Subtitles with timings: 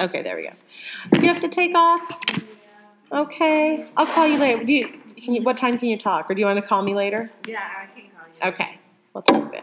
[0.00, 0.52] Okay, there we go.
[1.12, 2.02] Do you have to take off?
[3.12, 4.64] Okay, I'll call you later.
[4.64, 6.82] Do you, can you, what time can you talk, or do you want to call
[6.82, 7.30] me later?
[7.46, 8.54] Yeah, I can call you.
[8.54, 8.78] Okay,
[9.14, 9.62] we'll talk then.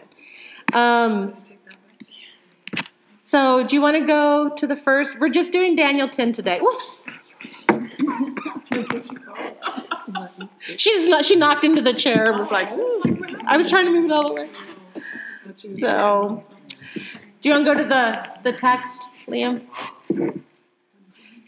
[0.74, 1.36] Um,
[3.24, 5.20] so, do you want to go to the first?
[5.20, 6.60] We're just doing Daniel 10 today.
[6.60, 7.04] Whoops.
[10.78, 13.92] She's not, she knocked into the chair and was like, "Ooh." I was trying to
[13.92, 14.50] move it all the way.
[15.80, 16.44] So,
[16.94, 19.66] do you want to go to the, the text, Liam?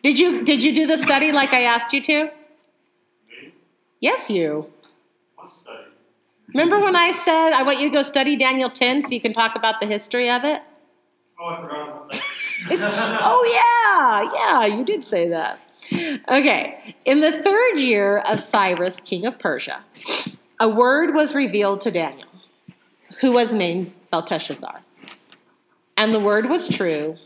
[0.03, 2.26] Did you did you do the study like I asked you to?
[2.26, 3.53] Me?
[3.99, 4.71] Yes, you.
[5.35, 5.90] What study?
[6.49, 9.34] Remember when I said I want you to go study Daniel 10 so you can
[9.34, 10.62] talk about the history of it?
[11.40, 12.21] Oh, I forgot about that.
[13.23, 15.59] oh yeah, yeah, you did say that.
[16.29, 19.84] Okay, in the third year of Cyrus, king of Persia,
[20.59, 22.27] a word was revealed to Daniel,
[23.20, 24.82] who was named Belteshazzar.
[25.98, 27.18] And the word was true,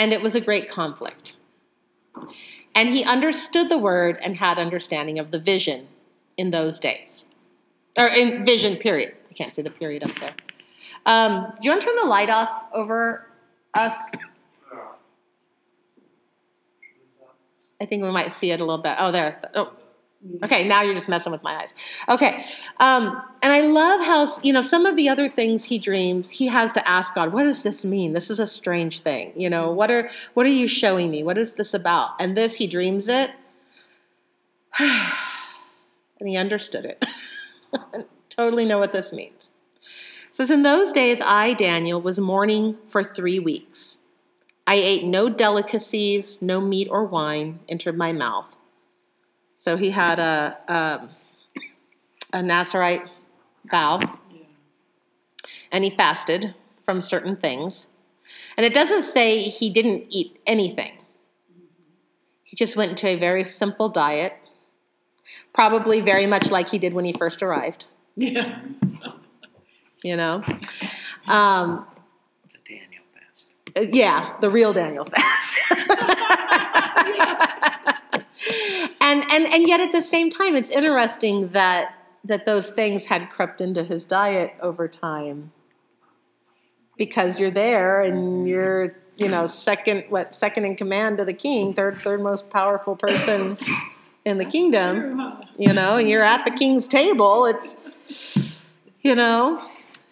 [0.00, 1.34] and it was a great conflict.
[2.74, 5.88] And he understood the word and had understanding of the vision
[6.38, 7.26] in those days.
[7.98, 9.14] Or in vision, period.
[9.30, 10.34] I can't see the period up there.
[11.04, 13.26] Um, do you want to turn the light off over
[13.74, 14.10] us?
[17.78, 18.96] I think we might see it a little bit.
[18.98, 19.38] Oh, there.
[19.54, 19.72] Oh,
[20.42, 20.66] okay.
[20.66, 21.74] Now you're just messing with my eyes.
[22.08, 22.44] Okay.
[22.78, 26.30] Um, and I love how you know some of the other things he dreams.
[26.30, 28.12] He has to ask God, "What does this mean?
[28.12, 29.32] This is a strange thing.
[29.36, 31.22] You know, what are what are you showing me?
[31.22, 33.30] What is this about?" And this, he dreams it,
[34.78, 37.04] and he understood it.
[38.40, 39.50] totally know what this means.
[40.30, 43.98] It says, In those days, I, Daniel, was mourning for three weeks.
[44.66, 48.56] I ate no delicacies, no meat or wine entered my mouth.
[49.60, 51.08] So he had a, a,
[52.32, 53.02] a Nazarite
[53.70, 54.00] vow,
[55.70, 56.54] and he fasted
[56.86, 57.86] from certain things.
[58.56, 60.92] And it doesn't say he didn't eat anything,
[62.42, 64.32] he just went into a very simple diet,
[65.52, 67.84] probably very much like he did when he first arrived,
[68.16, 68.62] Yeah.
[70.02, 70.42] you know.
[71.28, 71.86] Um,
[72.46, 73.46] It's a Daniel fast.
[73.76, 75.58] Uh, Yeah, the real Daniel fast.
[79.10, 81.94] and and and yet at the same time, it's interesting that
[82.24, 85.52] that those things had crept into his diet over time.
[86.96, 91.74] Because you're there and you're, you know, second what second in command to the king,
[91.74, 93.58] third third most powerful person
[94.24, 97.46] in the kingdom, you know, and you're at the king's table.
[97.46, 97.74] It's
[99.02, 99.66] you know,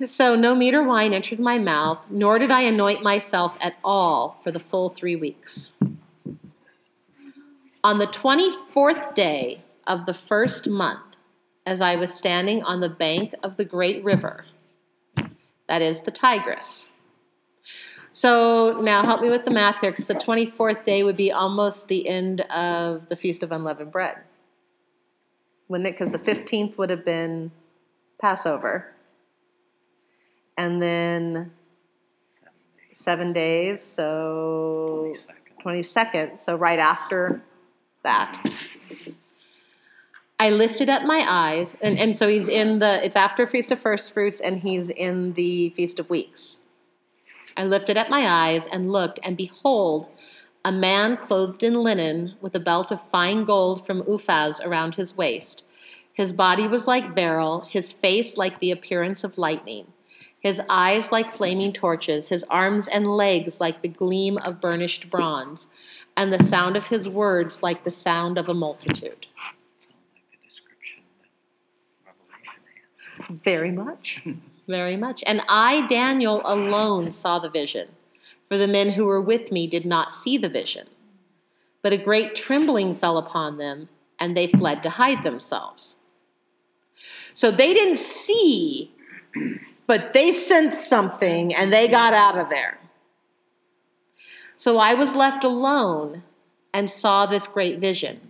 [0.06, 4.41] so no meat or wine entered my mouth, nor did I anoint myself at all
[4.42, 5.72] for the full three weeks.
[7.88, 11.00] On the 24th day of the first month,
[11.65, 14.44] as I was standing on the bank of the great river,
[15.69, 16.87] that is the Tigris.
[18.12, 21.88] So now help me with the math here, because the 24th day would be almost
[21.88, 24.19] the end of the Feast of Unleavened Bread.
[25.69, 25.93] Wouldn't it?
[25.93, 27.50] Because the 15th would have been
[28.20, 28.93] Passover.
[30.59, 31.53] And then
[32.93, 33.82] Seven days.
[33.82, 35.15] so
[35.65, 36.34] 22nd.
[36.34, 37.43] 22nd, so right after
[38.03, 38.42] that.
[40.41, 43.81] I lifted up my eyes, and, and so he's in the, it's after Feast of
[43.81, 46.60] First Fruits, and he's in the Feast of Weeks.
[47.56, 50.06] I lifted up my eyes and looked, and behold,
[50.64, 55.16] a man clothed in linen with a belt of fine gold from Uphaz around his
[55.16, 55.64] waist.
[56.12, 59.87] His body was like beryl, his face like the appearance of lightning,
[60.41, 65.66] his eyes like flaming torches, his arms and legs like the gleam of burnished bronze,
[66.18, 69.26] and the sound of his words like the sound of a multitude.
[69.36, 69.54] Like
[70.32, 71.04] the description
[72.04, 73.40] that Revelation has.
[73.44, 74.22] Very much.
[74.66, 75.22] Very much.
[75.26, 77.88] And I, Daniel, alone saw the vision,
[78.48, 80.88] for the men who were with me did not see the vision.
[81.82, 85.94] But a great trembling fell upon them, and they fled to hide themselves.
[87.34, 88.90] So they didn't see,
[89.86, 92.77] but they sensed something and they got out of there.
[94.58, 96.25] So I was left alone
[96.75, 98.20] and saw this great vision,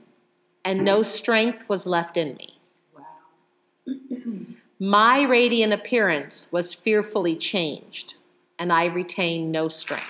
[0.62, 2.60] and no strength was left in me.
[4.78, 8.16] My radiant appearance was fearfully changed,
[8.58, 10.04] and I retained no strength.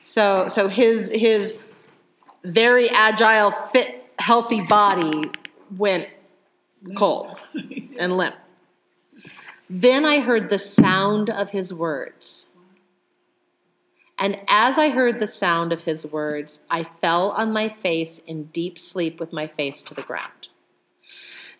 [0.00, 1.54] So, so his his
[2.42, 5.30] very agile, fit, healthy body
[5.76, 6.08] went
[6.96, 7.38] cold
[7.98, 8.36] and limp.
[9.68, 12.48] Then I heard the sound of his words.
[14.18, 18.44] And as I heard the sound of his words, I fell on my face in
[18.44, 20.48] deep sleep with my face to the ground.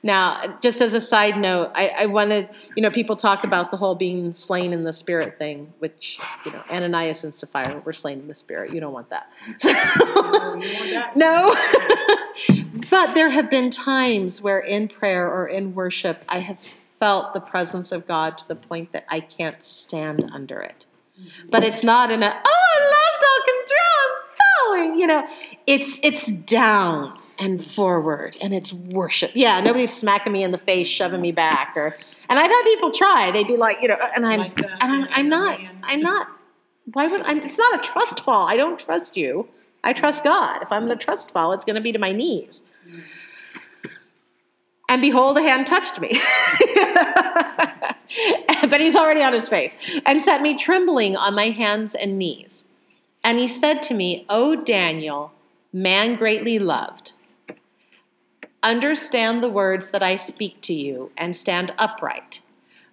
[0.04, 3.78] Now, just as a side note, I, I wanted, you know, people talk about the
[3.78, 8.20] whole being slain in the spirit thing, which, you know, Ananias and Sapphira were slain
[8.20, 8.70] in the spirit.
[8.70, 9.30] You don't want that.
[11.16, 11.56] no.
[12.90, 16.58] but there have been times where in prayer or in worship, I have
[17.00, 20.84] felt the presence of God to the point that I can't stand under it.
[21.20, 21.48] Mm-hmm.
[21.50, 25.00] But it's not in a, oh, I lost all control, I'm falling.
[25.00, 25.26] You know,
[25.66, 29.30] it's it's down and forward and it's worship.
[29.34, 31.96] Yeah, nobody's smacking me in the face, shoving me back, or
[32.28, 33.30] and I've had people try.
[33.32, 35.60] They'd be like, you know, and I'm Like and I'm, I'm not.
[35.82, 36.28] I'm not.
[36.92, 37.40] Why would I'm?
[37.40, 38.48] It's not a trust fall.
[38.48, 39.48] I don't trust you.
[39.84, 40.62] I trust God.
[40.62, 42.62] If I'm going to trust fall, it's going to be to my knees.
[42.88, 43.00] Mm-hmm.
[44.88, 46.08] And behold, a hand touched me.
[48.68, 49.74] but he's already on his face
[50.06, 52.64] and set me trembling on my hands and knees.
[53.22, 55.32] And he said to me, O Daniel,
[55.72, 57.12] man greatly loved,
[58.62, 62.40] understand the words that I speak to you and stand upright,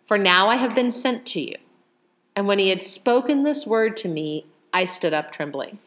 [0.05, 1.55] for now I have been sent to you.
[2.35, 5.79] And when he had spoken this word to me, I stood up trembling.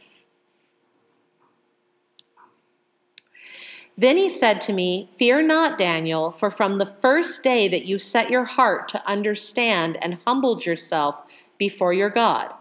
[3.96, 7.98] Then he said to me, Fear not, Daniel, for from the first day that you
[7.98, 11.22] set your heart to understand and humbled yourself
[11.58, 12.52] before your God,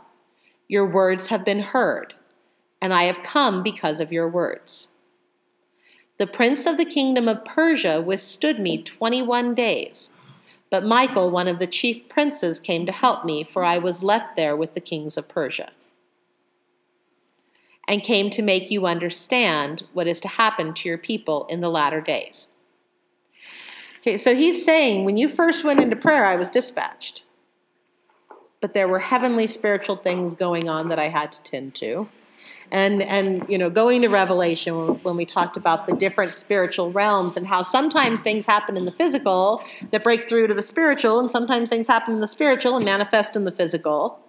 [0.67, 2.13] your words have been heard,
[2.81, 4.89] and I have come because of your words.
[6.19, 10.09] The prince of the kingdom of Persia withstood me 21 days.
[10.69, 14.35] But Michael, one of the chief princes, came to help me, for I was left
[14.35, 15.71] there with the kings of Persia
[17.87, 21.69] and came to make you understand what is to happen to your people in the
[21.69, 22.47] latter days.
[23.99, 27.23] Okay, so he's saying, when you first went into prayer, I was dispatched.
[28.61, 32.07] But there were heavenly spiritual things going on that I had to tend to.
[32.71, 37.37] And, and you know, going to Revelation, when, we talked about the different spiritual realms
[37.37, 41.29] and how sometimes things happen in the physical that break through to the spiritual, and
[41.29, 44.19] sometimes things happen in the spiritual and manifest in the physical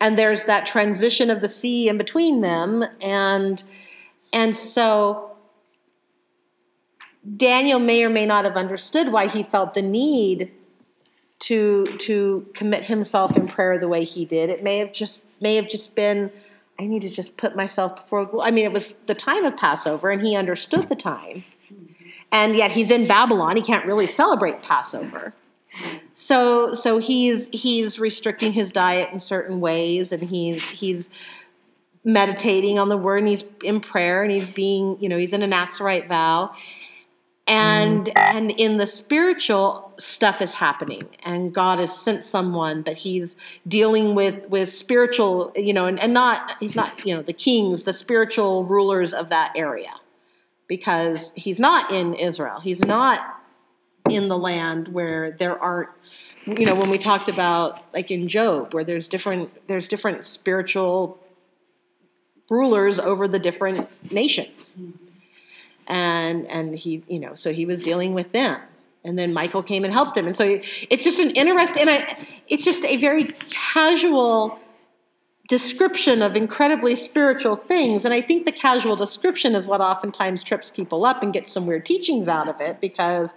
[0.00, 2.84] and there's that transition of the sea in between them.
[3.02, 3.62] And
[4.32, 5.36] and so
[7.36, 10.50] Daniel may or may not have understood why he felt the need
[11.40, 14.50] to to commit himself in prayer the way he did.
[14.50, 16.30] It may have just may have just been
[16.78, 20.10] I need to just put myself before I mean it was the time of Passover
[20.10, 21.44] and he understood the time.
[22.32, 23.56] And yet he's in Babylon.
[23.56, 25.34] He can't really celebrate Passover
[26.14, 31.08] so so he's he's restricting his diet in certain ways and he's he's
[32.04, 35.42] meditating on the word and he's in prayer and he's being you know he's in
[35.42, 36.52] a Nazarite vow.
[37.46, 38.12] And mm.
[38.16, 43.36] and in the spiritual stuff is happening and God has sent someone but he's
[43.66, 47.82] dealing with with spiritual you know and, and not he's not you know the kings
[47.82, 49.90] the spiritual rulers of that area
[50.70, 52.60] because he's not in Israel.
[52.60, 53.39] He's not
[54.14, 55.88] in the land where there aren't
[56.46, 61.18] you know when we talked about like in job where there's different there's different spiritual
[62.50, 64.76] rulers over the different nations.
[65.86, 68.60] And and he you know so he was dealing with them.
[69.04, 70.60] And then michael came and helped him and so
[70.90, 74.58] it's just an interesting and I, it's just a very casual
[75.48, 78.04] description of incredibly spiritual things.
[78.04, 81.66] And i think the casual description is what oftentimes trips people up and gets some
[81.66, 83.34] weird teachings out of it because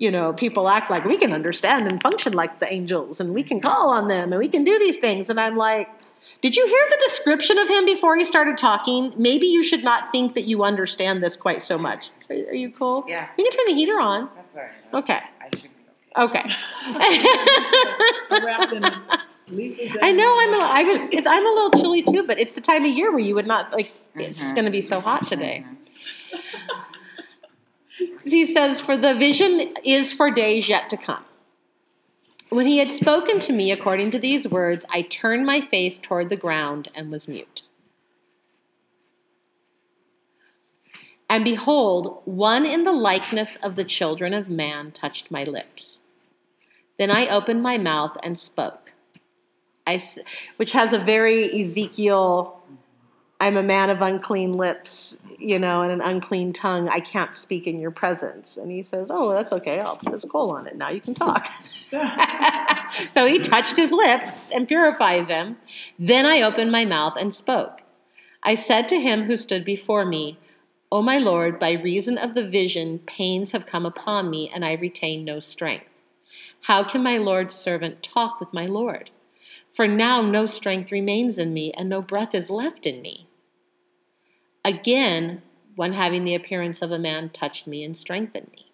[0.00, 3.42] you know, people act like we can understand and function like the angels and we
[3.42, 5.28] can call on them and we can do these things.
[5.28, 5.88] And I'm like,
[6.40, 9.12] did you hear the description of him before he started talking?
[9.18, 12.08] Maybe you should not think that you understand this quite so much.
[12.30, 13.04] Are, are you cool?
[13.06, 13.28] Yeah.
[13.36, 14.30] You can turn the heater on.
[14.34, 15.04] That's all right.
[15.04, 15.20] Okay.
[15.38, 15.68] I should be
[16.16, 16.42] Okay.
[18.42, 18.72] Wrapped.
[20.02, 22.60] I know I'm a, I was it's, I'm a little chilly too, but it's the
[22.62, 24.54] time of year where you would not like it's Mhm.
[24.54, 25.64] going to be so hot today.
[28.24, 31.24] he says, For the vision is for days yet to come.
[32.50, 36.30] When he had spoken to me according to these words, I turned my face toward
[36.30, 37.62] the ground and was mute.
[41.28, 46.00] And behold, one in the likeness of the children of man touched my lips.
[46.98, 48.92] Then I opened my mouth and spoke.
[49.86, 50.02] I,
[50.56, 52.59] which has a very Ezekiel,
[53.40, 56.90] I'm a man of unclean lips, you know, and an unclean tongue.
[56.90, 58.58] I can't speak in your presence.
[58.58, 59.80] And he says, Oh, that's okay.
[59.80, 60.76] I'll put this coal on it.
[60.76, 61.48] Now you can talk.
[63.14, 65.56] so he touched his lips and purifies him.
[65.98, 67.80] Then I opened my mouth and spoke.
[68.42, 70.38] I said to him who stood before me,
[70.92, 74.72] O my Lord, by reason of the vision, pains have come upon me, and I
[74.72, 75.86] retain no strength.
[76.62, 79.08] How can my Lord's servant talk with my Lord?
[79.72, 83.28] For now no strength remains in me, and no breath is left in me.
[84.64, 85.42] Again,
[85.76, 88.66] one having the appearance of a man touched me and strengthened me.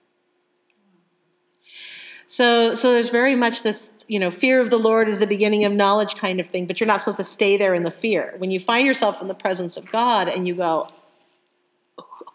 [2.29, 5.65] So, so there's very much this, you know, fear of the Lord is the beginning
[5.65, 8.35] of knowledge kind of thing, but you're not supposed to stay there in the fear.
[8.39, 10.89] When you find yourself in the presence of God and you go,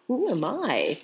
[0.08, 1.00] Who am I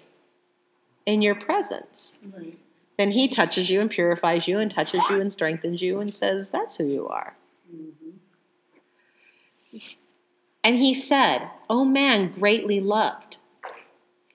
[1.05, 2.13] in your presence?
[2.33, 2.57] Right.
[2.97, 6.49] Then He touches you and purifies you and touches you and strengthens you and says,
[6.49, 7.35] That's who you are.
[7.73, 8.13] Mhm.
[10.63, 13.37] And He said, O man greatly loved,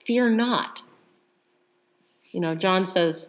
[0.05, 0.83] fear not.
[2.31, 3.29] You know, John says,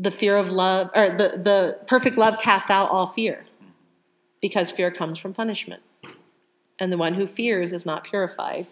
[0.00, 3.44] the fear of love, or the, the perfect love casts out all fear
[4.40, 5.82] because fear comes from punishment.
[6.78, 8.66] And the one who fears is not purified.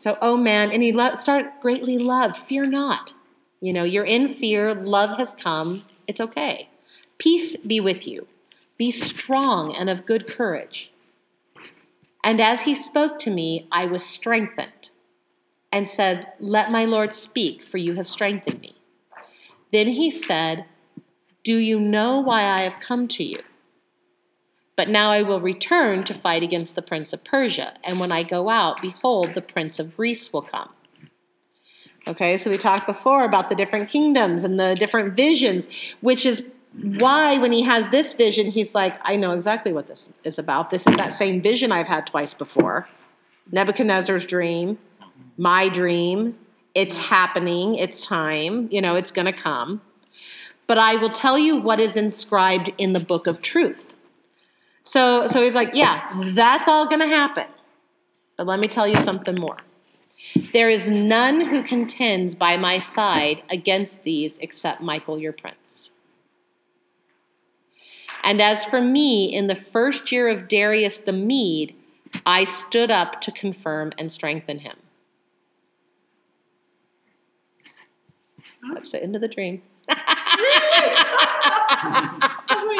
[0.00, 2.36] So, oh man, and he lo- start greatly loved.
[2.48, 3.12] Fear not.
[3.60, 4.74] You know, you're in fear.
[4.74, 5.84] Love has come.
[6.08, 6.68] It's okay.
[7.18, 8.26] Peace be with you.
[8.76, 10.90] Be strong and of good courage.
[12.22, 14.90] And as he spoke to me, I was strengthened
[15.72, 18.74] and said, Let my Lord speak, for you have strengthened me.
[19.72, 20.66] Then he said,
[21.44, 23.40] Do you know why I have come to you?
[24.76, 28.22] But now I will return to fight against the prince of Persia, and when I
[28.22, 30.70] go out, behold, the prince of Greece will come.
[32.06, 35.66] Okay, so we talked before about the different kingdoms and the different visions,
[36.00, 40.08] which is why when he has this vision, he's like, I know exactly what this
[40.24, 40.70] is about.
[40.70, 42.88] This is that same vision I've had twice before
[43.52, 44.78] Nebuchadnezzar's dream,
[45.36, 46.36] my dream.
[46.74, 49.80] It's happening, it's time, you know, it's going to come.
[50.68, 53.96] But I will tell you what is inscribed in the book of truth.
[54.84, 56.00] So, so he's like, yeah,
[56.32, 57.46] that's all going to happen.
[58.36, 59.56] But let me tell you something more.
[60.52, 65.90] There is none who contends by my side against these except Michael, your prince.
[68.22, 71.74] And as for me, in the first year of Darius the Mede,
[72.26, 74.76] I stood up to confirm and strengthen him.
[78.74, 79.62] That's the end of the dream.
[79.88, 79.96] Wait,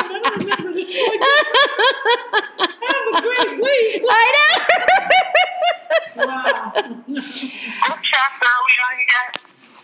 [0.00, 0.90] I don't remember this.
[1.09, 4.02] Like, have a great week.
[4.09, 6.26] I know.
[6.26, 6.73] Wow.
[6.75, 9.28] What chapter are we on yet?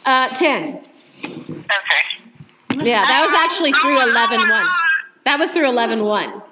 [0.05, 0.81] Uh, 10.
[1.49, 2.05] Okay.
[2.89, 4.67] Yeah, that was actually through 11 1.
[5.27, 6.43] That was through 11 1.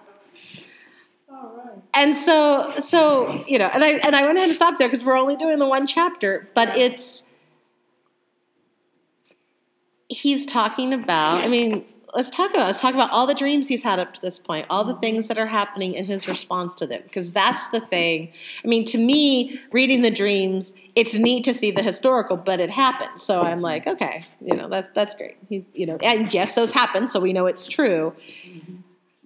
[1.94, 5.04] And so, so you know, and I and I went ahead and stopped there because
[5.04, 7.22] we're only doing the one chapter, but it's
[10.08, 11.44] he's talking about.
[11.44, 14.20] I mean, let's talk about let's talk about all the dreams he's had up to
[14.20, 17.68] this point, all the things that are happening in his response to them, because that's
[17.68, 18.32] the thing.
[18.64, 22.70] I mean, to me, reading the dreams, it's neat to see the historical, but it
[22.70, 23.20] happened.
[23.20, 25.36] So I'm like, okay, you know, that's that's great.
[25.48, 28.14] He's, you know, and yes, those happen, so we know it's true.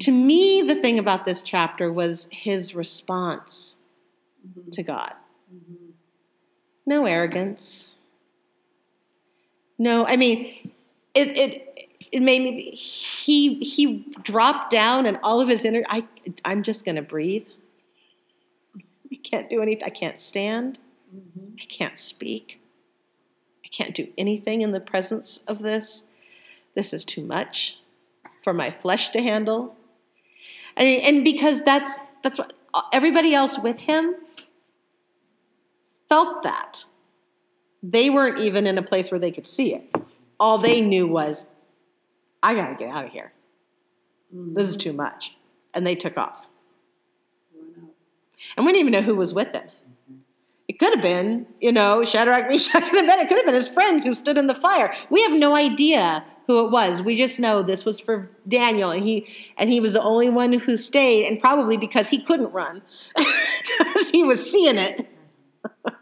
[0.01, 3.77] To me, the thing about this chapter was his response
[4.73, 5.13] to God.
[6.87, 7.85] No arrogance.
[9.79, 10.73] No, I mean,
[11.15, 11.68] it it
[12.13, 12.71] it made me.
[12.71, 15.85] He he dropped down, and all of his inner.
[15.89, 16.05] I
[16.45, 17.47] I'm just gonna breathe.
[19.13, 19.85] I can't do anything.
[19.85, 20.79] I can't stand.
[21.15, 21.55] Mm-hmm.
[21.61, 22.61] I can't speak.
[23.65, 26.03] I can't do anything in the presence of this.
[26.75, 27.79] This is too much
[28.43, 29.77] for my flesh to handle.
[30.77, 32.53] And, and because that's that's what
[32.93, 34.15] everybody else with him
[36.09, 36.85] felt that.
[37.83, 39.95] They weren't even in a place where they could see it.
[40.41, 41.47] All they knew was,
[42.43, 43.33] I got to get out of here.
[44.33, 44.91] This is mm-hmm.
[44.91, 45.35] too much.
[45.75, 46.47] And they took off.
[48.57, 49.69] And we didn't even know who was with them.
[50.69, 53.23] It could have been, you know, Shadrach, Meshach, and Abednego.
[53.23, 54.95] It could have been his friends who stood in the fire.
[55.11, 57.03] We have no idea who it was.
[57.03, 59.27] We just know this was for Daniel, and he
[59.57, 62.83] and he was the only one who stayed, and probably because he couldn't run,
[63.17, 65.07] because he was seeing it.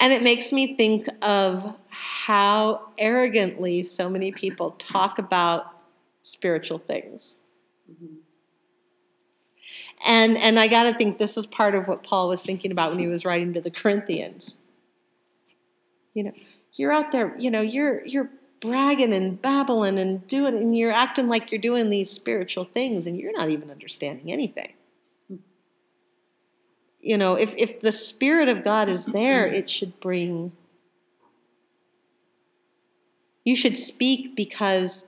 [0.00, 1.74] and it makes me think of
[2.06, 5.66] how arrogantly so many people talk about
[6.22, 7.34] spiritual things.
[10.06, 12.90] And and I got to think this is part of what Paul was thinking about
[12.90, 14.54] when he was writing to the Corinthians.
[16.14, 16.32] You know,
[16.74, 21.26] you're out there, you know, you're you're bragging and babbling and doing and you're acting
[21.26, 24.72] like you're doing these spiritual things and you're not even understanding anything.
[27.00, 30.52] You know, if if the spirit of God is there, it should bring
[33.46, 35.04] you should speak because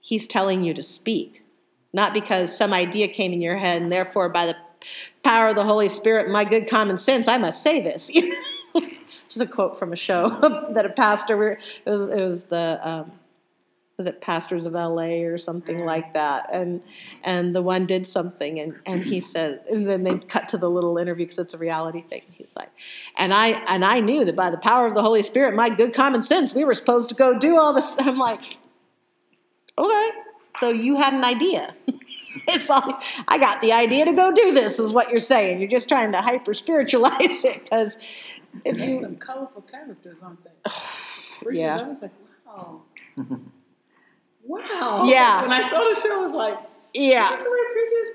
[0.00, 1.42] he's telling you to speak,
[1.92, 4.56] not because some idea came in your head and therefore by the
[5.22, 8.10] power of the Holy Spirit my good common sense, I must say this.
[9.28, 10.30] Just a quote from a show
[10.74, 13.12] that a pastor, it was, it was the, um,
[13.98, 16.80] was it Pastors of LA or something like that, and
[17.22, 20.70] and the one did something, and and he said, and then they cut to the
[20.70, 22.22] little interview because it's a reality thing.
[22.32, 22.70] He's like,
[23.16, 25.94] and I and I knew that by the power of the Holy Spirit, my good
[25.94, 27.92] common sense, we were supposed to go do all this.
[27.98, 28.56] I'm like,
[29.76, 30.08] okay,
[30.60, 31.74] so you had an idea.
[32.48, 32.94] it's like
[33.28, 35.60] I got the idea to go do this, is what you're saying.
[35.60, 37.96] You're just trying to hyper spiritualize it because
[38.64, 40.50] if There's you some colorful characters, aren't they?
[41.42, 41.78] Preachers, Yeah.
[41.78, 42.12] I was like,
[42.46, 42.82] wow.
[44.46, 45.04] Wow.
[45.04, 45.42] Yeah.
[45.42, 46.58] When I saw the show, I was like,
[46.94, 48.08] yeah that's the way preachers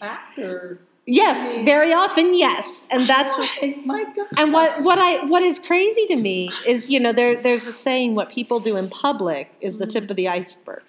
[0.00, 4.26] act or yes very often yes and that's what Like, oh my God.
[4.38, 7.72] and what what I what is crazy to me is you know there there's a
[7.72, 10.84] saying what people do in public is the tip of the iceberg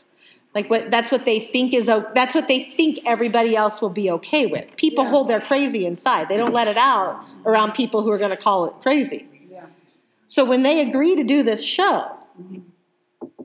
[0.53, 4.11] like what that's what they think is that's what they think everybody else will be
[4.11, 5.09] okay with people Yeah.
[5.09, 8.37] hold their crazy inside they don't let it out around people who are going to
[8.37, 9.65] call it crazy Yeah.
[10.27, 12.59] so when they agree to do this show mm-hmm.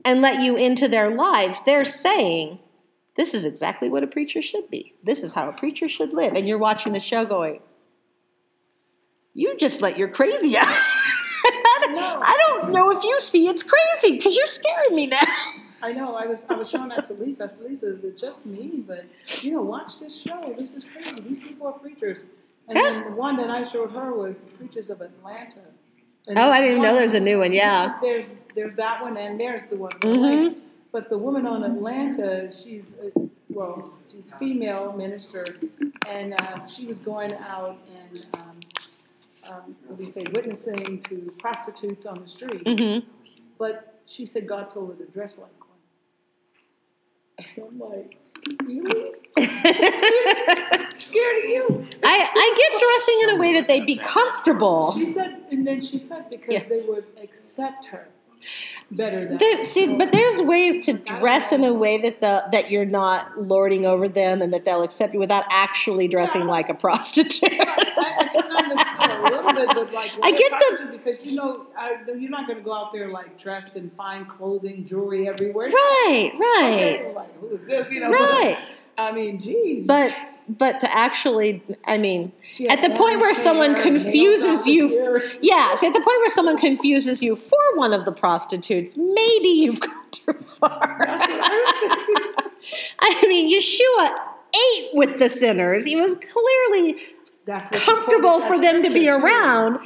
[0.05, 2.59] And let you into their lives, they're saying,
[3.17, 4.93] this is exactly what a preacher should be.
[5.03, 6.33] This is how a preacher should live.
[6.33, 7.59] And you're watching the show going,
[9.33, 10.67] you just let your crazy out.
[10.71, 15.19] I don't know if you see it's crazy because you're scaring me now.
[15.81, 16.13] I know.
[16.15, 17.45] I was I was showing that to Lisa.
[17.45, 18.83] I said, Lisa, is it just me?
[18.85, 19.05] But
[19.41, 20.53] you know, watch this show.
[20.57, 21.21] This is crazy.
[21.21, 22.25] These people are preachers.
[22.67, 22.83] And Yeah.
[22.83, 25.61] then the one that I showed her was Preachers of Atlanta.
[26.37, 27.97] Oh, I didn't know one- there's a new one, yeah.
[28.01, 29.93] There's there's that one and there's the one.
[30.01, 30.45] I Mhm.
[30.47, 30.57] like.
[30.91, 33.11] But the woman on Atlanta, she's a,
[33.49, 35.45] well, she's a female minister,
[36.07, 38.59] and uh, she was going out and um,
[39.47, 42.63] um, what do you say, witnessing to prostitutes on the street.
[42.63, 43.07] Mm-hmm.
[43.59, 45.49] But she said God told her to dress like.
[47.55, 48.17] And I'm like,
[48.63, 49.11] really?
[49.37, 51.87] I, Scared of you?
[52.03, 54.91] I I get dressing in a way that they'd be comfortable.
[54.93, 56.65] She said, and then she said because Yeah.
[56.67, 58.07] they would accept her
[58.91, 59.37] better than.
[59.37, 63.41] There, see, but there's ways to dress in a way that the that you're not
[63.41, 67.43] lording over them and that they'll accept you without actually dressing like a prostitute.
[67.43, 68.48] I, I
[69.67, 70.51] can understand a little bit, but like I get
[70.91, 73.89] the- because you know I, you're not going to go out there like dressed in
[73.91, 75.69] fine clothing, jewelry everywhere.
[75.69, 77.89] right, right, Okay, like who's this?
[77.89, 78.57] You know, right.
[78.97, 79.85] I mean, geez.
[79.85, 80.15] But
[80.49, 82.31] but to actually, I mean,
[82.69, 87.35] at the point where someone confuses you, yes, at the point where someone confuses you
[87.35, 91.03] for one of the prostitutes, maybe you've gone too far.
[91.05, 91.49] That's what I
[91.85, 92.51] was thinking.
[92.99, 94.19] I mean, Yeshua
[94.55, 95.85] ate with the sinners.
[95.85, 96.99] He was clearly
[97.49, 99.79] That's what comfortable quoted for them to be around,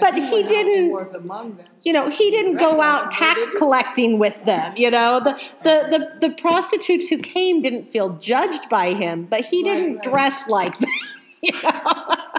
[0.00, 0.92] but he he went out and didn't.
[0.92, 1.66] Was among them.
[1.82, 4.72] You know, he didn't go out tax collecting with them.
[4.74, 9.42] You know, the, the, the, the prostitutes who came didn't feel judged by him, but
[9.42, 10.02] he didn't right.
[10.02, 10.90] dress like them.
[11.42, 11.70] You know?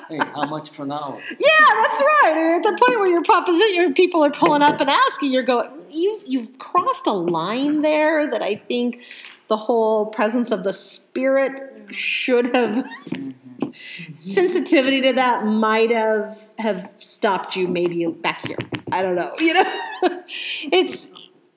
[0.09, 1.19] Hey, how much for an hour?
[1.31, 2.57] Yeah, that's right.
[2.57, 5.71] At the point where your proposition, your people are pulling up and asking, you're going,
[5.89, 8.99] you've you've crossed a line there that I think
[9.47, 13.31] the whole presence of the spirit should have mm-hmm.
[13.71, 14.10] Mm-hmm.
[14.21, 18.57] Sensitivity to that might have have stopped you maybe back here.
[18.91, 19.33] I don't know.
[19.39, 19.73] You know,
[20.71, 21.09] it's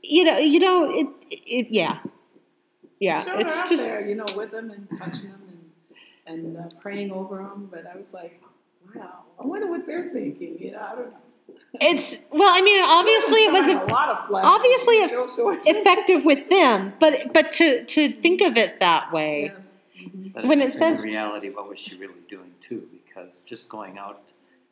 [0.02, 1.98] you know you know it it yeah
[3.00, 5.42] yeah her it's just there, you know, with them and touching them
[6.26, 7.68] and and uh, praying over them.
[7.70, 8.40] But I was like,
[8.94, 10.56] wow, I wonder what they're thinking.
[10.58, 11.18] You know, I don't know.
[11.80, 14.44] it's well I mean obviously it was a a lot of flesh.
[14.46, 15.58] obviously if- Real short.
[15.66, 19.52] effective with them, but but to to think of it that way.
[19.54, 19.68] Yes.
[20.04, 20.32] Mhm.
[20.32, 22.88] But When in- it says- in reality, what was she really doing too?
[22.92, 24.26] Because just going out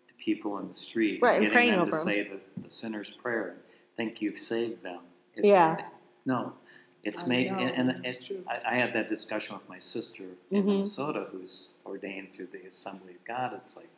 [0.09, 2.27] to people in the street, Right, and and praying getting them over to 'em.
[2.31, 3.59] say the, the sinner's prayer, and
[3.97, 5.01] think you've saved them.
[5.35, 5.89] It's, Yeah.
[6.25, 6.55] No,
[7.03, 8.45] it's I made, know, and, and it's it, true.
[8.49, 10.67] I, I had that discussion with my sister in Mhm.
[10.67, 13.53] Minnesota, who's ordained through the Assembly of God.
[13.55, 13.89] It's like,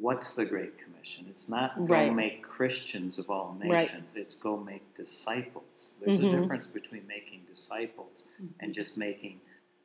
[0.00, 1.24] what's the Great Commission?
[1.30, 2.14] It's not go Right.
[2.14, 4.14] make Christians of all nations.
[4.16, 5.92] It's go make disciples.
[6.00, 6.34] There's Mhm.
[6.34, 8.46] a difference between making disciples Mm-hmm.
[8.60, 9.40] and just making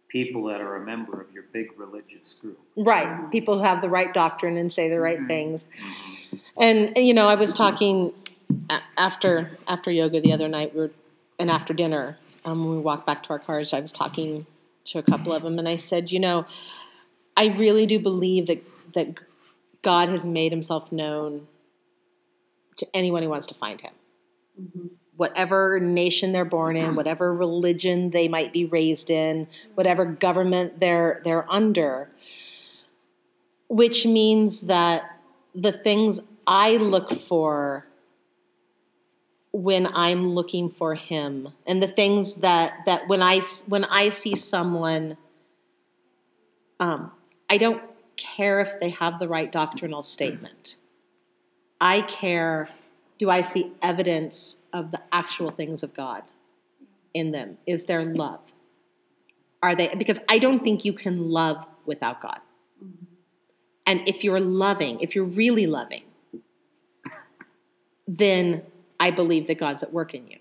[0.09, 2.59] people that are a member of your big religious group.
[2.75, 5.27] Right, people who have the right doctrine and say the right Mhm.
[5.27, 5.65] things.
[6.57, 8.11] And and, you know, I was talking
[8.97, 10.73] after after yoga the other night.
[10.75, 10.91] We were
[11.37, 14.45] and after dinner, um, when we walked back to our cars, I was talking
[14.85, 16.45] to a couple of them, and I said, you know,
[17.37, 18.61] I really do believe that
[18.93, 19.19] that
[19.81, 21.47] God has made Himself known
[22.77, 23.93] to anyone who wants to find Him.
[24.59, 24.89] Mhm.
[25.19, 31.19] Whatever nation they're born in, whatever religion they might be raised in, whatever government they're
[31.25, 32.09] they're under.
[33.67, 35.19] Which means that
[35.53, 37.85] the things I look for
[39.51, 44.37] when I'm looking for him and the things that that when I when I see
[44.37, 45.17] someone
[46.79, 47.11] um,
[47.49, 47.83] I don't
[48.15, 50.77] care if they have the right doctrinal statement.
[51.81, 52.69] I care
[53.17, 56.23] do I see evidence of the actual things of God?
[57.13, 57.57] in them?
[57.65, 58.39] Is there love?
[59.61, 62.39] Are they because I don't think you can love without God.
[63.85, 66.03] And if you're loving, if you're really loving,
[68.07, 68.61] then
[68.99, 70.37] I believe that God's at work in you.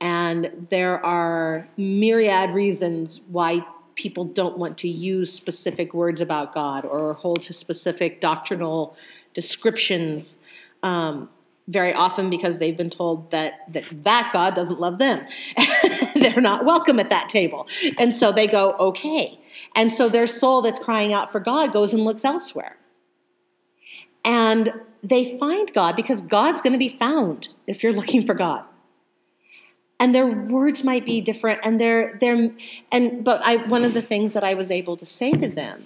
[0.00, 6.84] And there are myriad reasons why people don't want to use specific words about God
[6.84, 8.94] or hold to specific doctrinal
[9.34, 10.36] descriptions.
[10.82, 11.30] Um,
[11.68, 15.24] very often because they've been told that that, that God doesn't love them.
[16.14, 17.68] They're not welcome at that table.
[17.98, 19.38] And so they go, okay.
[19.76, 22.76] And so their soul that's crying out for God goes and looks elsewhere.
[24.24, 28.64] And they find God because God's going to be found if you're looking for God.
[30.00, 32.52] And their words might be different and they're they're
[32.92, 35.82] and but I one of the things that I was able to say to them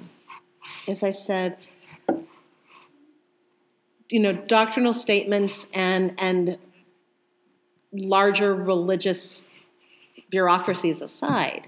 [0.86, 1.56] is I said,
[4.12, 6.58] you know, doctrinal statements and and
[7.94, 9.42] larger religious
[10.30, 11.66] bureaucracies aside,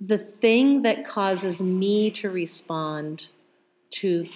[0.00, 3.26] the thing that causes me to respond
[3.90, 4.28] to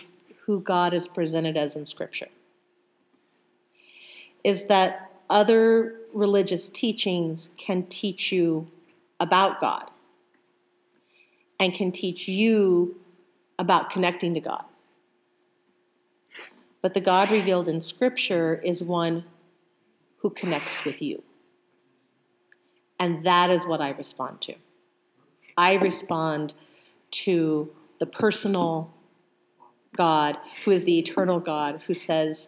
[0.44, 2.28] who God is presented as in Scripture
[4.44, 8.68] is that other religious teachings can teach you
[9.18, 9.90] about God
[11.58, 12.94] and can teach you
[13.58, 14.64] about connecting to God.
[16.86, 19.24] But the God revealed in Scripture is one
[20.18, 21.24] who connects with you.
[23.00, 24.54] And that is what I respond to.
[25.56, 26.54] I respond
[27.24, 28.94] to the personal
[29.96, 32.46] God who is the eternal God who says,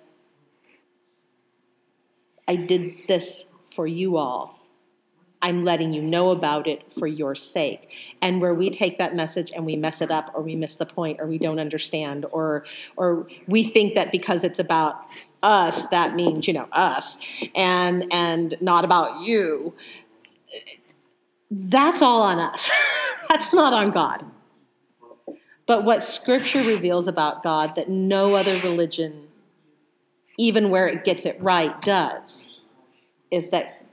[2.46, 4.58] I did this for you all.
[5.40, 7.88] I'm letting you know about it for your sake.
[8.20, 10.87] And where we take that message and we mess it up or we miss the
[10.87, 12.64] point or we don't understand or
[12.96, 15.07] or we think that because it's about
[15.42, 17.18] us that means, you know, us
[17.55, 19.72] and and not about you.
[21.51, 22.68] That's all on us.
[23.29, 24.24] That's not on God.
[25.66, 29.29] But what scripture reveals about God that no other religion
[30.38, 32.48] even where it gets it right does
[33.31, 33.85] is that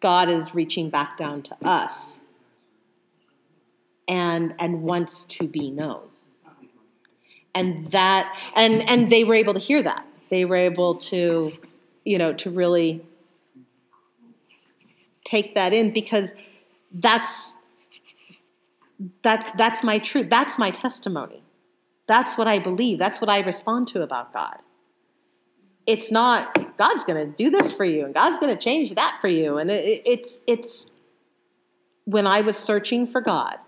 [0.00, 2.20] God is reaching back down to us
[4.08, 6.02] and and wants to be known.
[7.54, 10.06] And that and and they were able to hear that.
[10.30, 11.52] They were able to,
[12.04, 13.04] you know, to really
[15.24, 16.34] take that in because
[16.92, 17.54] that's
[19.22, 20.28] that that's my truth.
[20.30, 21.42] That's my testimony.
[22.06, 22.98] That's what I believe.
[22.98, 24.58] That's what I respond to about God.
[25.86, 29.18] It's not God's going to do this for you and God's going to change that
[29.20, 29.58] for you.
[29.58, 30.86] And it, it's it's
[32.06, 33.58] when I was searching for God,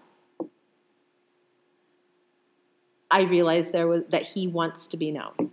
[3.10, 5.50] I realized there was that He wants to be known.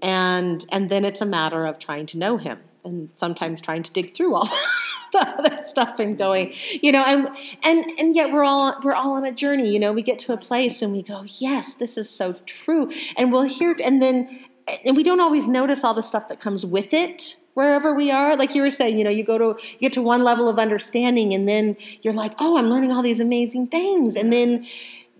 [0.00, 3.90] And and then it's a matter of trying to know Him and sometimes trying to
[3.90, 4.48] dig through all
[5.16, 7.28] other stuff and going, you know, and
[7.64, 9.72] and and yet we're all we're all on a journey.
[9.72, 12.92] You know, we get to a place and we go, yes, this is so true,
[13.16, 14.46] and we'll hear, and then
[14.84, 18.36] and we don't always notice all the stuff that comes with it wherever we are
[18.36, 20.58] like you were saying you know you go to you get to one level of
[20.58, 24.66] understanding and then you're like oh i'm learning all these amazing things and then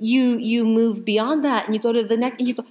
[0.01, 2.65] you you move beyond that and you go to the next and you go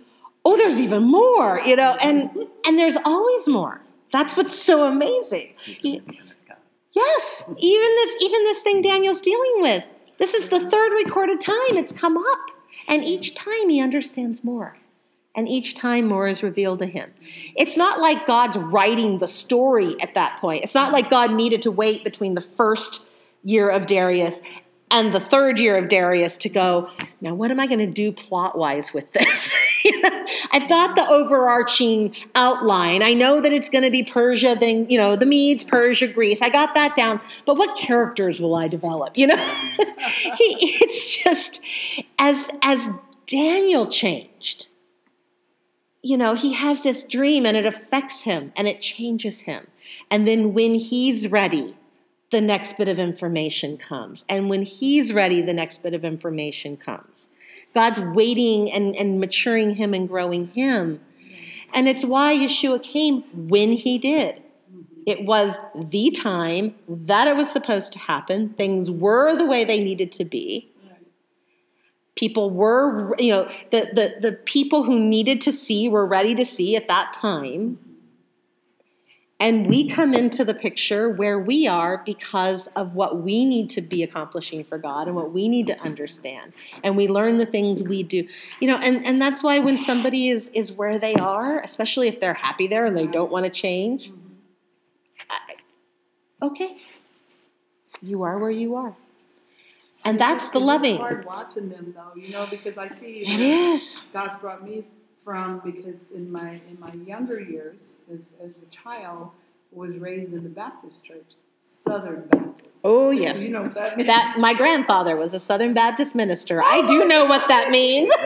[0.45, 2.29] oh there's even more you know and
[2.65, 3.81] and there's always more
[4.11, 6.57] that's what's so amazing He's an You- infinite God.
[6.93, 9.83] Yes, even this even this thing Daniel's dealing with.
[10.19, 12.39] This is the third recorded time it's come up.
[12.87, 14.75] And each time he understands more.
[15.33, 17.13] And each time more is revealed to him.
[17.55, 20.63] It's not like God's writing the story at that point.
[20.63, 23.05] It's not like God needed to wait between the first
[23.43, 24.41] year of Darius
[24.91, 26.89] and the third year of Darius to go,
[27.21, 29.55] now what am I going to do plot wise with this?
[30.51, 33.01] I've got the overarching outline.
[33.01, 36.41] I know that it's going to be Persia, then, you know, the Medes, Persia, Greece.
[36.41, 37.21] I got that down.
[37.45, 39.17] But what characters will I develop?
[39.17, 39.35] You know,
[39.79, 41.61] it's just
[42.19, 42.89] as, as
[43.27, 44.67] Daniel changed,
[46.01, 49.67] you know, he has this dream and it affects him and it changes him.
[50.09, 51.77] And then when he's ready,
[52.31, 54.23] the next bit of information comes.
[54.27, 57.27] And when he's ready, the next bit of information comes.
[57.73, 61.01] God's waiting and, and maturing him and growing him.
[61.73, 64.35] And it's why Yeshua came when he did.
[64.35, 65.03] Mm-hmm.
[65.05, 68.49] It was the time that it was supposed to happen.
[68.49, 70.70] Things were the way they needed to be.
[72.15, 76.45] People were, you know, the, the, the people who needed to see were ready to
[76.45, 77.79] see at that time.
[79.39, 83.81] And we come into the picture where we are because of what we need to
[83.81, 86.53] be accomplishing for God and what we need to understand.
[86.83, 88.27] And we learn the things we do.
[88.59, 92.19] You know, and, and that's why when somebody is is where they are, especially if
[92.19, 94.11] they're happy there and they don't want to change,
[95.27, 95.39] I,
[96.45, 96.77] okay.
[97.99, 98.95] You are where you are.
[100.03, 100.95] And that's the loving.
[100.95, 103.99] It's hard watching them though, you know, because I see It is.
[104.11, 104.83] God's brought me
[105.23, 109.29] from because in my in my younger years as, as a child
[109.71, 112.81] was raised in the Baptist church, Southern Baptist.
[112.83, 113.37] Oh, yes.
[113.37, 114.07] you know what that means.
[114.07, 116.63] That my grandfather was a Southern Baptist minister.
[116.63, 118.11] I do know what that means.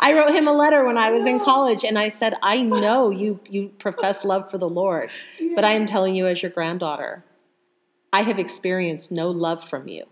[0.00, 3.10] I wrote him a letter when I was in college and I said, "I know
[3.10, 5.10] you you profess love for the Lord,
[5.54, 7.24] but I am telling you as your granddaughter,
[8.12, 10.04] I have experienced no love from you.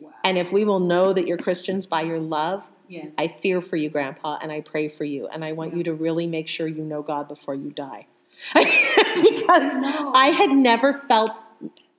[0.00, 0.10] Wow.
[0.24, 3.12] And if we will know that you're Christians by your love, yes.
[3.18, 5.94] I fear for you, grandpa, and I pray for you and I want you to
[5.94, 8.06] really make sure you know God before you die."
[8.54, 10.12] because No.
[10.14, 11.32] I had never felt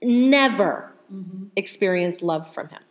[0.02, 1.50] never Mhm.
[1.56, 2.82] experienced love from him.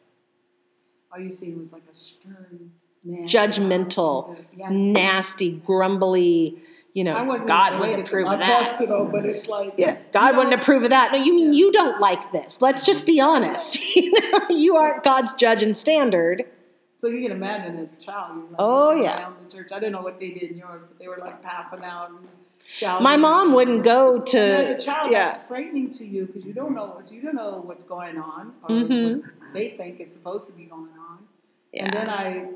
[1.13, 2.73] All you seen was like a stern
[3.05, 3.29] man.
[3.29, 4.71] Judgmental, Yes.
[4.71, 6.59] nasty, grumbly,
[6.97, 8.47] you know, I wasn't God wouldn't approve of that.
[8.69, 11.13] pastor though, but it's like Yeah, God you wouldn't approve of that.
[11.13, 12.63] No, you mean you don't like this.
[12.63, 13.79] Let's just be honest.
[13.97, 16.45] You know, you aren't God's judge and standard.
[16.97, 19.29] So you can imagine as a child, you're like Oh, yeah.
[19.47, 19.73] the church.
[19.73, 22.31] I didn't know what they did in yours, but they were like passing out and
[22.73, 23.05] shouting.
[23.05, 24.39] My mom wouldn't go to.
[24.41, 25.25] And as a child, yeah.
[25.27, 28.55] that's frightening to you because you don't know what you don't know what's going on
[28.63, 29.21] or Mhm.
[29.23, 31.19] what they think is supposed to be going on.
[31.75, 31.85] yeah.
[31.85, 32.49] And then I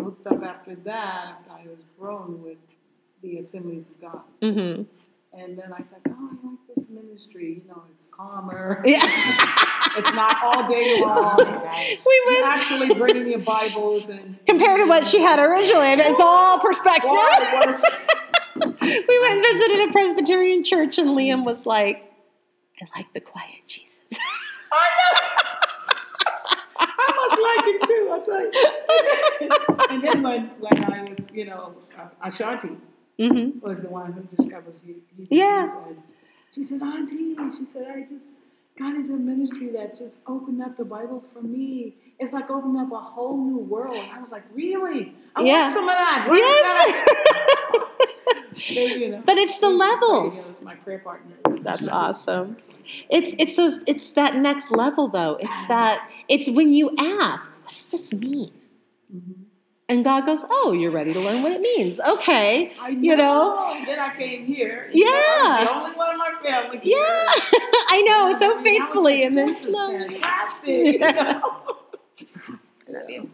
[0.00, 2.58] looked up after that after I was grown with
[3.22, 4.82] the Assemblies of God, hmm
[5.38, 7.62] and then I thought, oh, I like this ministry.
[7.62, 8.82] You know, it's calmer.
[8.84, 9.00] Yeah.
[9.96, 11.36] It's not all day long.
[11.38, 15.86] we You're went actually bringing your Bibles and compared to what she had originally.
[15.86, 17.10] and It's all perspective.
[18.60, 22.02] We went and visited a Presbyterian church, and Liam was like,
[22.82, 24.00] "I like the quiet Jesus."
[24.72, 25.18] I know.
[26.80, 28.10] I must like it too.
[28.12, 29.86] I tell you.
[29.90, 32.76] and then when when I was, you know, uh, Ashanti
[33.18, 34.96] hmm was the one who discovered you.
[35.30, 35.64] Yeah.
[35.88, 36.02] And
[36.52, 38.36] she says, Auntie, she said, I just
[38.78, 41.94] got into a ministry that just opened up the Bible for me.
[42.20, 44.04] It's like opening up a whole new world.
[44.04, 45.14] And I was like, really?
[45.36, 45.62] I Yeah.
[45.64, 46.28] want some of that.
[46.32, 47.82] Yes.
[47.82, 47.88] up.
[48.70, 50.60] You know, But it's the I used to pray, levels.
[50.62, 51.34] My prayer partner.
[51.62, 52.56] That's awesome.
[53.10, 55.36] It's it's those it's that next level though.
[55.40, 58.52] It's that it's when you ask, what does this mean?
[59.14, 59.47] Mhm.
[59.90, 61.98] And God goes, Oh, you're ready to learn what it means.
[62.00, 62.72] Okay.
[62.80, 63.72] I You know?
[63.74, 64.90] And then I came here.
[64.92, 66.98] You know, I was the only one in my family here.
[66.98, 67.32] Yeah.
[67.90, 69.98] I know, so I was faithfully like, and then this is slowly.
[70.16, 70.68] fantastic.
[70.92, 71.08] you know?
[71.08, 71.40] I
[72.88, 73.30] love you.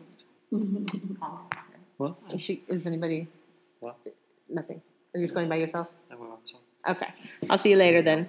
[1.97, 2.15] What?
[2.33, 3.27] Is, she, is anybody
[3.81, 3.97] What?
[4.49, 4.81] nothing.
[5.15, 5.89] Are you just going by yourself?
[6.11, 6.57] I will also-
[6.89, 7.09] Okay.
[7.51, 8.29] I'll see you later then.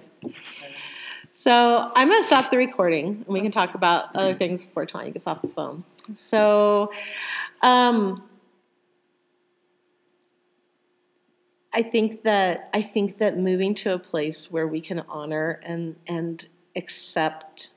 [1.38, 4.86] So I'm going to stop the recording and we can talk about other things before
[4.86, 5.84] Tanya gets off the phone.
[6.14, 6.90] So
[7.66, 8.22] um,
[11.72, 15.96] I think that I think that moving to a place where we can honor and
[16.06, 17.70] and accept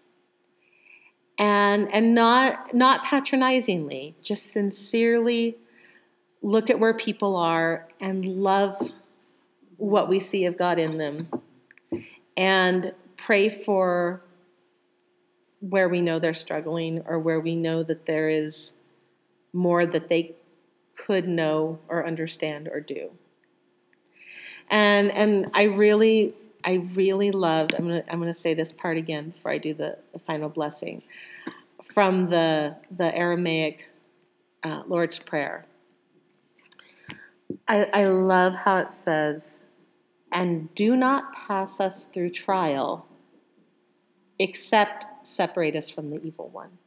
[1.40, 5.58] and and not not patronizingly, just sincerely
[6.44, 8.78] look at where people are and love
[9.78, 11.28] what we see of God in them
[12.38, 14.22] and pray for
[15.62, 18.72] where we know they're struggling or where we know that there is
[19.54, 20.36] more that they
[20.96, 23.12] could know or understand or do.
[24.70, 26.34] And and I really
[26.64, 29.98] I really loved I'm gonna I'm gonna say this part again before I do the,
[30.14, 31.02] the final blessing
[31.94, 33.86] from the the Aramaic
[34.64, 35.66] uh, Lord's Prayer.
[37.68, 39.62] I, I love how it says,
[40.32, 43.08] and do not pass us through trial,
[44.38, 46.79] except separate us from the evil one.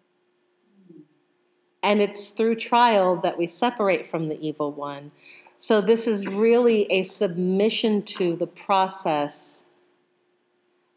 [1.83, 5.11] And it's through trial that we separate from the evil one.
[5.59, 9.65] So this is really a submission to the process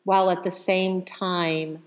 [0.04, 1.84] while at the same time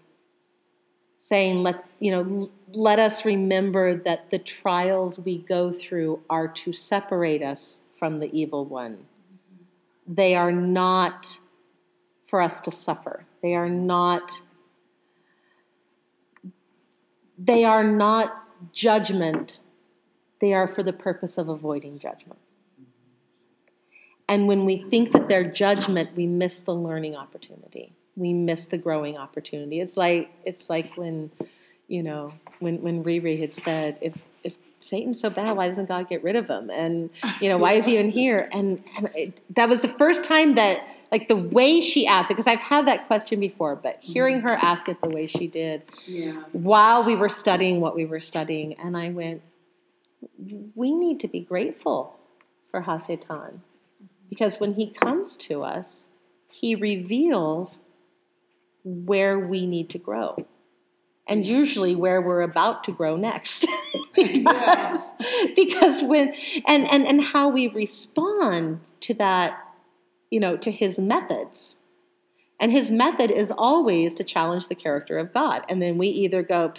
[1.19, 6.73] saying let you know let us remember that the trials we go through are to
[6.73, 8.99] separate us from the evil one
[10.07, 11.39] they are not
[12.29, 14.41] for us to suffer they are not
[17.39, 19.61] they are not judgment
[20.41, 22.39] they are for the purpose of avoiding judgment.
[24.29, 27.95] And when we think that they're judgment we miss the learning opportunity.
[28.15, 29.81] We miss the growing opportunity.
[29.81, 31.31] It's like it's like when
[31.87, 36.09] you know when when Riri had said if if Satan's so bad, why doesn't God
[36.09, 36.71] get rid of him?
[36.71, 38.49] And you know, why is he even here?
[38.53, 42.35] And, and it, that was the first time that, like, the way she asked it,
[42.35, 45.83] because I've had that question before, but hearing her ask it the way she did
[46.07, 46.43] Yeah.
[46.53, 49.43] while we were studying what we were studying, and I went,
[50.75, 52.19] we need to be grateful
[52.71, 53.61] for Hasatan,
[54.29, 56.07] because when he comes to us,
[56.51, 57.81] he reveals
[58.85, 60.47] where we need to grow.
[61.29, 63.67] And usually where we're about to grow next.
[64.15, 65.01] because,
[65.55, 66.35] because when
[66.67, 69.59] and, and and how we respond to that,
[70.31, 71.77] you know, to his methods.
[72.61, 75.65] And his method is always to challenge the character of God.
[75.69, 76.73] And then we either go,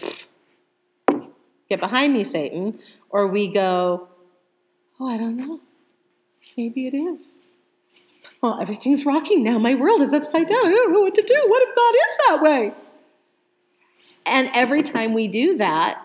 [1.70, 4.10] get behind me, Satan, or we go,
[5.00, 5.62] oh, I don't know.
[6.58, 7.38] Maybe it is.
[8.42, 9.58] Well, everything's rocking now.
[9.58, 10.66] My world is upside down.
[10.66, 11.44] I don't know what to do.
[11.46, 12.74] What if God is that way?
[14.30, 16.04] And every time we do that,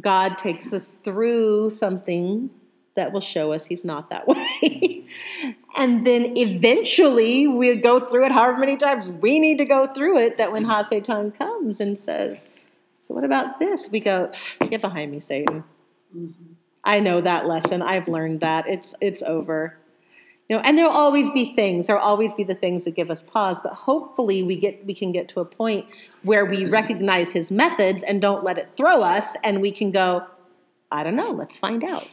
[0.00, 2.50] God takes us through something
[2.94, 5.06] that will show us he's not that way.
[5.76, 10.18] and then eventually we go through it however many times we need to go through
[10.18, 12.44] it that when Hasatan comes and says,
[13.00, 13.88] So what about this?
[13.88, 14.30] We go,
[14.68, 15.64] Get behind me, Satan.
[16.16, 16.52] Mm-hmm.
[16.82, 17.82] I know that lesson.
[17.82, 18.66] I've learned that.
[18.66, 19.76] It's it's over.
[20.50, 21.86] You know, and there'll always be things.
[21.86, 23.58] There'll always be the things that give us pause.
[23.62, 25.86] But hopefully, we get we can get to a point
[26.24, 30.26] where we recognize his methods and don't let it throw us, and we can go,
[30.90, 31.30] I don't know.
[31.30, 32.08] Let's find out.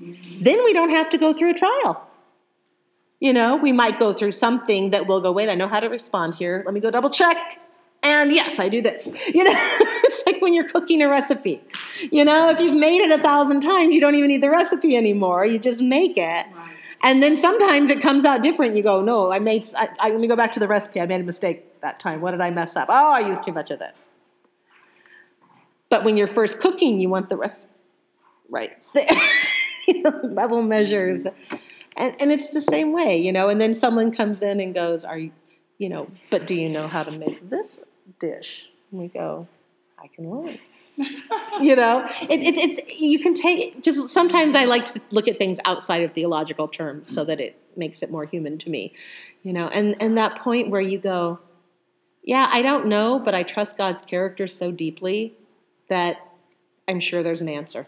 [0.00, 2.04] Then we don't have to go through a trial.
[3.20, 5.88] You know, we might go through something that we'll go, wait, I know how to
[5.88, 6.64] respond here.
[6.66, 7.36] Let me go double check.
[8.02, 9.12] And yes, I do this.
[9.34, 11.62] You know, it's like when you're cooking a recipe.
[12.10, 14.96] You know, if you've made it a thousand times, you don't even need the recipe
[14.96, 15.46] anymore.
[15.46, 16.46] You just make it.
[17.02, 18.76] And then sometimes it comes out different.
[18.76, 21.00] You go, no, I made, I, I, let me go back to the recipe.
[21.00, 22.20] I made a mistake that time.
[22.20, 22.88] What did I mess up?
[22.90, 23.98] Oh, I used too much of this.
[25.90, 27.56] But when you're first cooking, you want the rest
[28.48, 29.08] right there.
[30.22, 31.26] Level measures.
[31.96, 33.48] And, and it's the same way, you know.
[33.48, 35.32] And then someone comes in and goes, Are you,
[35.78, 37.78] you know, but do you know how to make this
[38.20, 38.68] dish?
[38.90, 39.48] And we go,
[39.98, 40.58] I can learn.
[41.60, 45.38] You know, it, it, it's you can take just sometimes I like to look at
[45.38, 48.94] things outside of theological terms so that it makes it more human to me,
[49.42, 49.68] you know.
[49.68, 51.38] And and that point where you go,
[52.22, 55.34] yeah, I don't know, but I trust God's character so deeply
[55.88, 56.18] that
[56.88, 57.86] I'm sure there's an answer.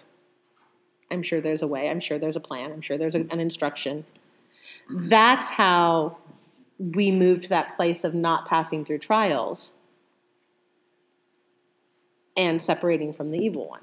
[1.11, 1.91] I'm sure there's a way.
[1.91, 2.71] I'm sure there's a plan.
[2.71, 4.05] I'm sure there's a, an instruction.
[4.89, 6.19] That's how
[6.79, 9.73] we move to that place of not passing through trials
[12.41, 13.83] and separating from the evil one.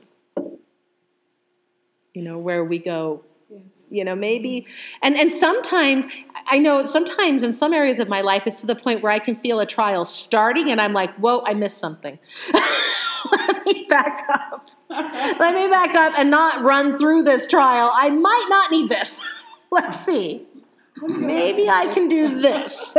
[2.14, 3.84] You know, where we go, Yes.
[3.90, 4.66] you know, maybe,
[5.02, 6.12] and, and sometimes,
[6.48, 9.20] I know sometimes in some areas of my life, it's to the point where I
[9.20, 12.20] can feel a trial starting and I'm like, whoa, I missed something.
[13.32, 14.68] Let me back up.
[14.90, 17.92] Let me back up and not run through this trial.
[17.94, 19.22] I might not need this.
[19.72, 20.46] Let's see.
[21.04, 22.96] Maybe I can do this.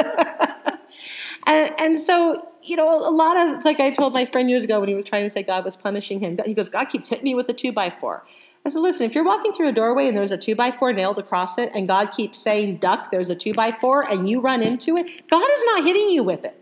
[1.46, 4.64] and, and so, you know, a lot of, it's like I told my friend years
[4.64, 6.38] ago when he was trying to say God was punishing him.
[6.44, 8.24] He goes, God keeps hitting me with a two by four.
[8.66, 10.92] I said, listen, if you're walking through a doorway and there's a two by four
[10.92, 14.40] nailed across it, and God keeps saying, duck, there's a two by four, and you
[14.40, 16.60] run into it, God is not hitting you with it.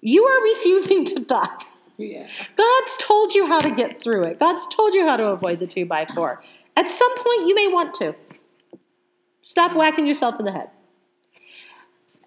[0.00, 1.64] You are refusing to duck.
[1.98, 2.26] Yeah.
[2.56, 4.40] God's told you how to get through it.
[4.40, 6.42] God's told you how to avoid the two by four.
[6.76, 8.14] At some point, you may want to.
[9.42, 10.70] Stop whacking yourself in the head.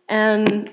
[0.08, 0.72] And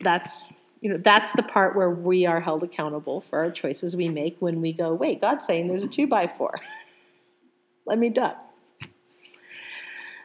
[0.00, 0.46] that's
[0.80, 4.36] you know that's the part where we are held accountable for our choices we make
[4.40, 6.54] when we go, wait, God's saying there's a two by four.
[7.86, 8.36] Let me duck.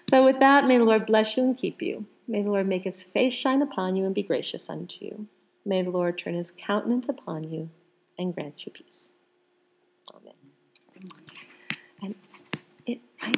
[0.10, 2.06] So with that, may the Lord bless you and keep you.
[2.28, 5.28] May the Lord make his face shine upon you and be gracious unto you.
[5.66, 7.70] May the Lord turn his countenance upon you
[8.18, 8.86] and grant you peace.
[10.14, 10.34] Amen.
[12.02, 12.16] And
[12.86, 13.38] it, I